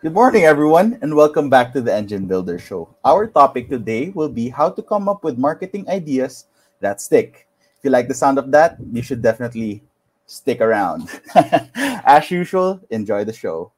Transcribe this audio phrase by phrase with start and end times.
[0.00, 2.88] Good morning, everyone, and welcome back to the Engine Builder Show.
[3.04, 6.46] Our topic today will be how to come up with marketing ideas
[6.80, 7.46] that stick.
[7.76, 9.84] If you like the sound of that, you should definitely
[10.24, 11.12] stick around.
[11.76, 13.72] As usual, enjoy the show.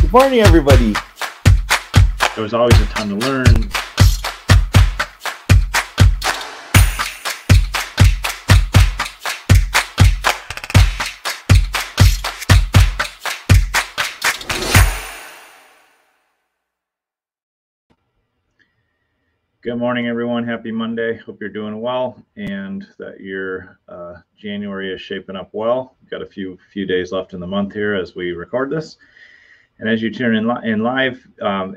[0.00, 0.96] Good morning, everybody.
[2.32, 3.68] There was always a ton to learn.
[19.64, 20.44] Good morning, everyone.
[20.46, 21.16] Happy Monday.
[21.16, 25.96] Hope you're doing well and that your uh, January is shaping up well.
[26.02, 28.98] We've got a few few days left in the month here as we record this.
[29.78, 31.76] And as you tune in, li- in live, um,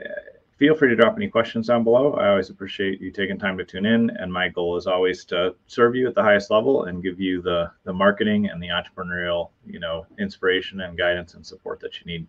[0.58, 2.12] feel free to drop any questions down below.
[2.16, 4.10] I always appreciate you taking time to tune in.
[4.10, 7.41] And my goal is always to serve you at the highest level and give you
[7.41, 12.05] the the marketing and the entrepreneurial, you know, inspiration and guidance and support that you
[12.05, 12.27] need.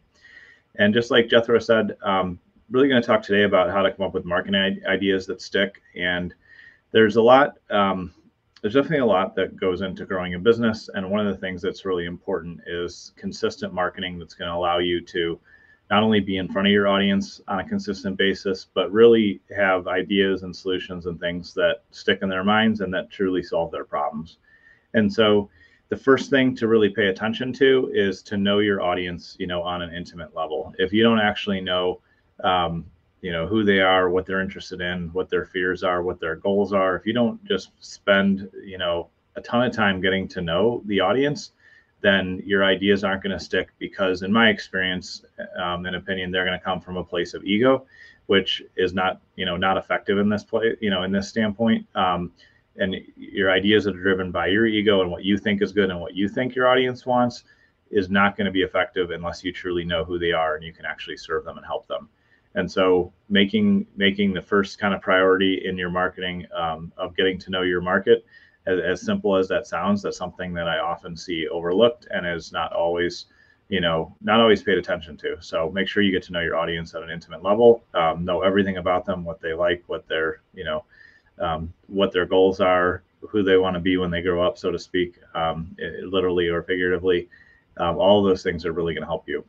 [0.76, 2.38] And just like Jethro said, um,
[2.70, 5.82] really going to talk today about how to come up with marketing ideas that stick.
[5.94, 6.34] And
[6.92, 8.12] there's a lot, um,
[8.60, 10.90] there's definitely a lot that goes into growing a business.
[10.92, 14.78] And one of the things that's really important is consistent marketing that's going to allow
[14.78, 15.38] you to
[15.90, 19.88] not only be in front of your audience on a consistent basis, but really have
[19.88, 23.84] ideas and solutions and things that stick in their minds and that truly solve their
[23.84, 24.38] problems.
[24.94, 25.48] And so,
[25.88, 29.62] the first thing to really pay attention to is to know your audience, you know,
[29.62, 30.74] on an intimate level.
[30.78, 32.00] If you don't actually know
[32.44, 32.84] um,
[33.20, 36.36] you know who they are what they're interested in what their fears are what their
[36.36, 36.96] goals are.
[36.96, 41.00] If you don't just spend you know a ton of time getting to know the
[41.00, 41.52] audience
[42.00, 45.24] then your ideas aren't going to stick because in my experience
[45.60, 47.84] um, and opinion they're going to come from a place of ego
[48.26, 51.84] which is not you know not effective in this play you know in this standpoint.
[51.94, 52.30] Um,
[52.76, 55.90] and your ideas that are driven by your ego and what you think is good
[55.90, 57.42] and what you think your audience wants
[57.90, 60.72] is not going to be effective unless you truly know who they are and you
[60.72, 62.08] can actually serve them and help them
[62.58, 67.38] and so making making the first kind of priority in your marketing um, of getting
[67.38, 68.26] to know your market,
[68.66, 72.50] as, as, simple as that sounds, that's something that I often see overlooked and is
[72.50, 73.26] not always,
[73.68, 75.36] you know, not always paid attention to.
[75.40, 78.42] So make sure you get to know your audience at an intimate level, um, know
[78.42, 80.84] everything about them, what they like, what their, you know,
[81.40, 84.72] um, what their goals are, who they want to be when they grow up, so
[84.72, 87.28] to speak, um, literally or figuratively.
[87.76, 89.44] Um, all those things are really going to help you.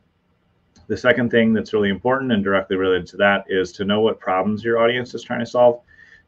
[0.90, 4.18] The second thing that's really important and directly related to that is to know what
[4.18, 5.82] problems your audience is trying to solve.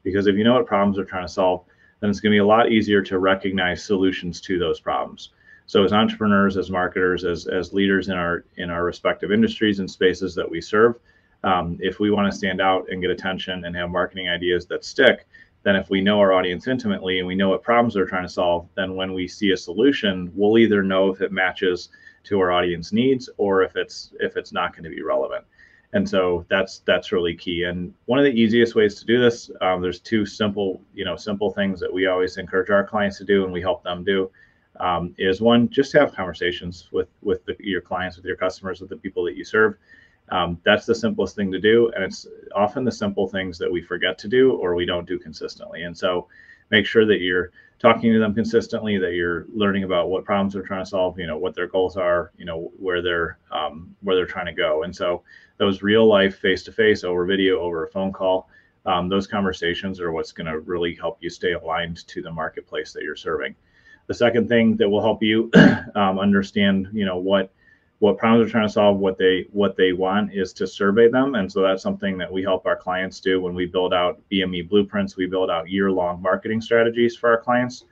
[0.05, 1.65] Because if you know what problems they're trying to solve,
[1.99, 5.31] then it's going to be a lot easier to recognize solutions to those problems.
[5.67, 9.91] So as entrepreneurs, as marketers, as, as leaders in our in our respective industries and
[9.91, 10.95] spaces that we serve,
[11.43, 14.85] um, if we want to stand out and get attention and have marketing ideas that
[14.85, 15.27] stick,
[15.63, 18.33] then if we know our audience intimately and we know what problems they're trying to
[18.33, 21.91] solve, then when we see a solution, we'll either know if it matches
[22.25, 25.45] to our audience needs or if it's if it's not going to be relevant.
[25.95, 27.65] And so that's that's really key.
[27.65, 31.17] And one of the easiest ways to do this um, there's two simple you know
[31.17, 34.31] simple things that we always encourage our clients to do and we help them do
[34.81, 38.91] um, is one just have conversations with with the, your clients with your customers with
[38.91, 39.77] the people that you serve
[40.33, 43.83] um, that's the simplest thing to do and it's often the simple things that we
[43.83, 45.83] forget to do or we don't do consistently.
[45.83, 46.27] And so
[46.71, 50.63] make sure that you're talking to them consistently that you're learning about what problems they're
[50.63, 54.17] trying to solve you know what their goals are you know where they're um, where
[54.17, 54.85] they're trying to go.
[54.85, 55.23] And so
[55.59, 58.49] those real life face to face over video over a phone call
[58.87, 62.93] um, those conversations are what's going to really help you stay aligned to the marketplace
[62.93, 63.55] that you're serving.
[64.09, 65.51] The second thing that will help you
[65.95, 67.53] um, understand you know what
[68.03, 71.37] what problems they're trying to solve, what they what they want is to survey them,
[71.37, 74.69] and so that's something that we help our clients do when we build out BME
[74.69, 75.17] blueprints.
[75.17, 77.85] We build out year-long marketing strategies for our clients,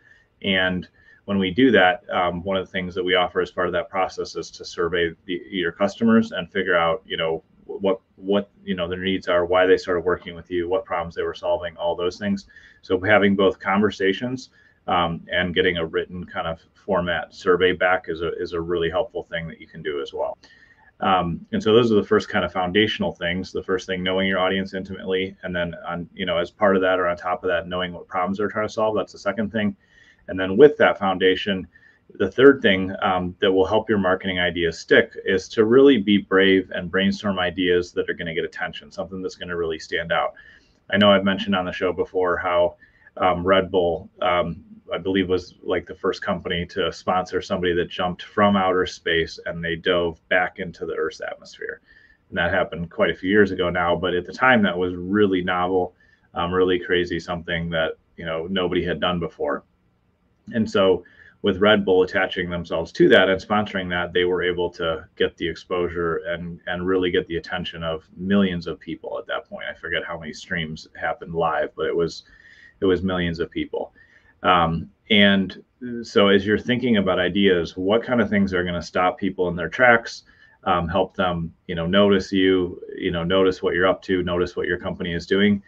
[0.43, 0.88] and
[1.26, 3.72] when we do that, um, one of the things that we offer as part of
[3.72, 8.50] that process is to survey the, your customers and figure out, you know, what what
[8.65, 11.34] you know their needs are, why they started working with you, what problems they were
[11.34, 12.49] solving, all those things.
[12.82, 14.50] So having both conversations
[14.86, 18.90] um, and getting a written kind of format survey back is a, is a really
[18.90, 20.38] helpful thing that you can do as well.
[21.00, 23.52] Um, and so those are the first kind of foundational things.
[23.52, 26.82] The first thing, knowing your audience intimately, and then on you know as part of
[26.82, 28.94] that or on top of that, knowing what problems they're trying to solve.
[28.96, 29.75] That's the second thing.
[30.28, 31.66] And then with that foundation,
[32.14, 36.19] the third thing um, that will help your marketing ideas stick is to really be
[36.19, 39.78] brave and brainstorm ideas that are going to get attention, something that's going to really
[39.78, 40.34] stand out.
[40.90, 42.76] I know I've mentioned on the show before how
[43.16, 47.88] um, Red Bull um, I believe was like the first company to sponsor somebody that
[47.88, 51.81] jumped from outer space and they dove back into the Earth's atmosphere.
[52.28, 54.94] And that happened quite a few years ago now, but at the time that was
[54.94, 55.94] really novel,
[56.34, 59.64] um, really crazy, something that you know nobody had done before.
[60.52, 61.04] And so
[61.43, 65.36] with Red Bull attaching themselves to that and sponsoring that, they were able to get
[65.36, 69.64] the exposure and and really get the attention of millions of people at that point.
[69.70, 72.25] I forget how many streams happened live, but it was
[72.81, 73.93] it was millions of people.
[74.42, 75.62] Um, and
[76.02, 79.48] so as you're thinking about ideas, what kind of things are going to stop people
[79.48, 80.25] in their tracks?
[80.64, 84.56] Um, help them, you know, notice you, you know, notice what you're up to, notice
[84.56, 85.62] what your company is doing,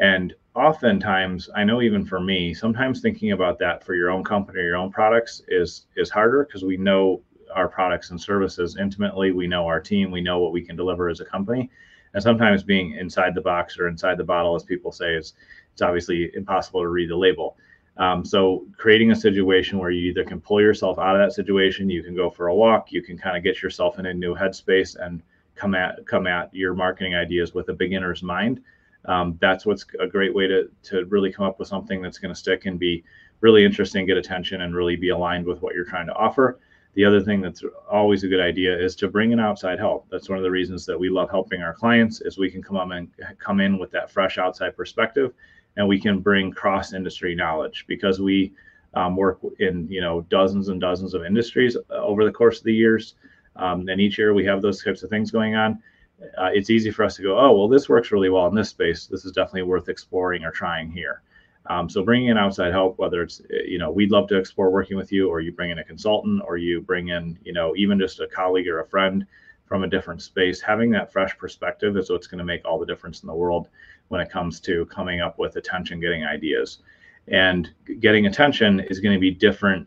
[0.00, 4.58] and oftentimes i know even for me sometimes thinking about that for your own company
[4.58, 7.22] or your own products is is harder because we know
[7.54, 9.32] our products and services intimately.
[9.32, 10.10] We know our team.
[10.10, 11.70] We know what we can deliver as a company.
[12.14, 15.34] And sometimes being inside the box or inside the bottle as people say is
[15.72, 17.56] it's obviously impossible to read the label
[17.98, 21.90] um, so creating a situation where you either can pull yourself out of that situation
[21.90, 24.34] you can go for a walk you can kind of get yourself in a new
[24.34, 25.22] headspace and
[25.54, 28.60] come at come at your marketing ideas with a beginner's mind
[29.04, 32.32] um, that's what's a great way to to really come up with something that's going
[32.32, 33.04] to stick and be
[33.40, 36.58] really interesting, get attention, and really be aligned with what you're trying to offer.
[36.94, 40.08] The other thing that's always a good idea is to bring in outside help.
[40.10, 42.76] That's one of the reasons that we love helping our clients is we can come
[42.76, 43.08] on and
[43.38, 45.32] come in with that fresh outside perspective,
[45.78, 48.52] and we can bring cross industry knowledge because we
[48.92, 52.64] um, work in you know dozens and dozens of industries uh, over the course of
[52.64, 53.14] the years,
[53.56, 55.82] um, and each year we have those types of things going on
[56.36, 58.70] uh, it's easy for us to go, oh, well, this works really well in this
[58.70, 59.06] space.
[59.06, 61.22] This is definitely worth exploring or trying here.
[61.66, 64.70] Um, so bringing in outside help, whether it's, uh, you know, we'd love to explore
[64.70, 67.74] working with you, or you bring in a consultant, or you bring in, you know,
[67.76, 69.26] even just a colleague or a friend
[69.66, 72.86] from a different space, having that fresh perspective is what's going to make all the
[72.86, 73.68] difference in the world
[74.08, 76.78] when it comes to coming up with attention getting ideas.
[77.28, 77.68] And
[78.00, 79.86] getting attention is going to be different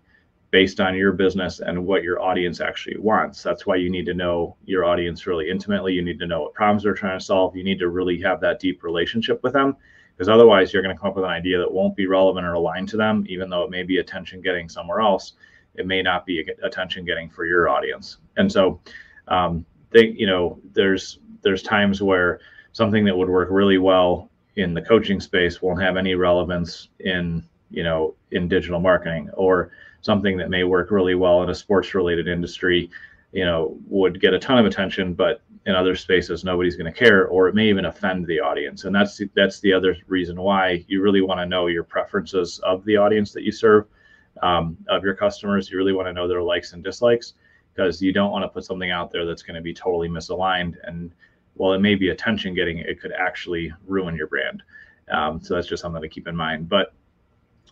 [0.52, 3.42] based on your business and what your audience actually wants.
[3.42, 5.94] That's why you need to know your audience really intimately.
[5.94, 7.56] You need to know what problems they're trying to solve.
[7.56, 9.78] You need to really have that deep relationship with them
[10.16, 12.54] because otherwise you're going to come up with an idea that won't be relevant or
[12.54, 15.34] aligned to them, even though it may be attention getting somewhere else.
[15.76, 18.18] It may not be attention getting for your audience.
[18.36, 18.82] And so,
[19.30, 22.40] um, they, you know, there's there's times where
[22.74, 27.44] something that would work really well in the coaching space won't have any relevance in
[27.70, 29.72] you know in digital marketing or
[30.02, 32.90] something that may work really well in a sports related industry
[33.32, 36.98] you know would get a ton of attention but in other spaces nobody's going to
[36.98, 38.86] care or it may even offend the audience.
[38.86, 42.84] And that's that's the other reason why you really want to know your preferences of
[42.86, 43.86] the audience that you serve
[44.42, 45.70] um, of your customers.
[45.70, 47.34] You really want to know their likes and dislikes
[47.74, 50.76] because you don't want to put something out there that's going to be totally misaligned
[50.84, 51.12] and
[51.56, 54.64] while it may be attention getting it could actually ruin your brand
[55.12, 56.94] um, so that's just something to keep in mind but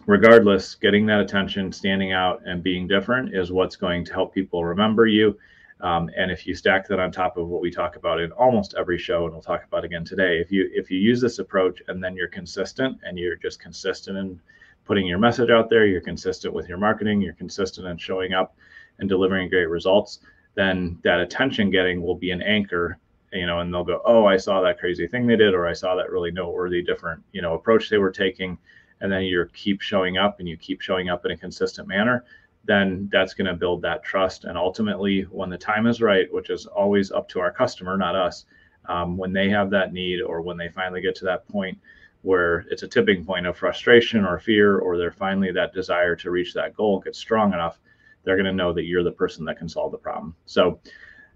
[0.06, 4.66] regardless, getting that attention, standing out, and being different is what's going to help people
[4.66, 5.38] remember you.
[5.82, 8.76] Um, and if you stack that on top of what we talk about in almost
[8.78, 11.82] every show, and we'll talk about again today, if you if you use this approach
[11.88, 14.40] and then you're consistent and you're just consistent in
[14.84, 18.56] putting your message out there, you're consistent with your marketing, you're consistent in showing up
[18.98, 20.20] and delivering great results,
[20.56, 22.98] then that attention getting will be an anchor
[23.34, 25.74] you know and they'll go oh i saw that crazy thing they did or i
[25.74, 28.58] saw that really noteworthy different you know approach they were taking.
[29.02, 32.26] And then you keep showing up and you keep showing up in a consistent manner
[32.66, 34.44] then that's going to build that trust.
[34.44, 38.16] And ultimately when the time is right which is always up to our customer not
[38.16, 38.46] us
[38.90, 41.78] um, when they have that need or when they finally get to that point
[42.24, 46.32] where it's a tipping point of frustration or fear or they're finally that desire to
[46.32, 47.80] reach that goal gets strong enough
[48.24, 50.36] they're going to know that you're the person that can solve the problem.
[50.46, 50.80] So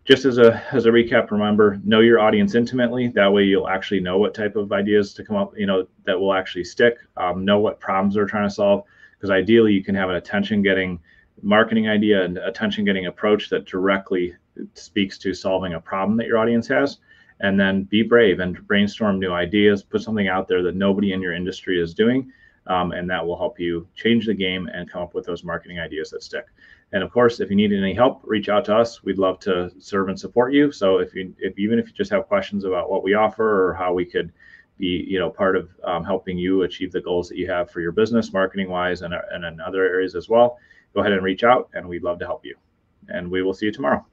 [0.06, 3.08] just as a as a recap remember know your audience intimately.
[3.10, 6.20] That way you'll actually know what type of ideas to come up you know that
[6.20, 6.98] will actually stick.
[7.18, 8.84] Um, know what problems they're trying to solve
[9.18, 11.00] because ideally you can have an attention getting
[11.42, 14.36] marketing idea and attention getting approach that directly
[14.74, 16.98] speaks to solving a problem that your audience has.
[17.40, 19.84] And then be brave and brainstorm new ideas.
[19.84, 22.32] Put something out there that nobody in your industry is doing
[22.68, 25.80] um, and that will help you change the game and come up with those marketing
[25.80, 26.46] ideas that stick
[26.94, 29.04] and of course, if you need any help, reach out to us.
[29.04, 30.72] We'd love to serve and support you.
[30.72, 33.74] So if you, if even if you just have questions about what we offer or
[33.74, 34.32] how we could
[34.78, 37.82] be, you know, part of um, helping you achieve the goals that you have for
[37.82, 40.60] your business, marketing wise, and, and in other areas as well,
[40.94, 42.56] go ahead and reach out, and we'd love to help you.
[43.10, 44.06] And we will see you tomorrow.